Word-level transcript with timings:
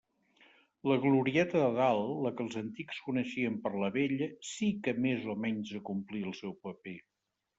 La 0.91 0.95
glorieta 1.01 1.59
de 1.63 1.67
dalt, 1.79 2.07
la 2.27 2.31
que 2.39 2.43
els 2.45 2.55
antics 2.61 3.01
coneixien 3.09 3.59
per 3.67 3.73
la 3.83 3.91
Vella, 3.97 4.31
sí 4.53 4.69
que 4.87 4.97
més 5.05 5.29
o 5.35 5.39
menys 5.45 5.75
acomplí 5.81 6.25
el 6.31 6.37
seu 6.43 6.57
paper. 6.69 6.99